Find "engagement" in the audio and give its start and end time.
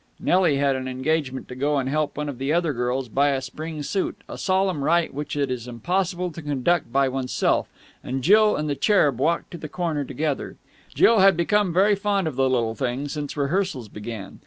0.87-1.47